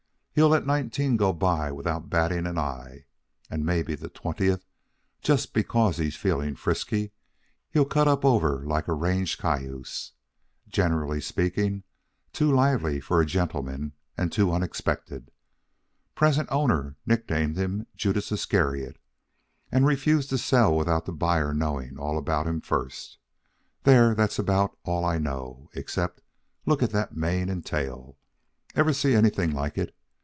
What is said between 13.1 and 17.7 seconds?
a gentleman, and too unexpected. Present owner nicknamed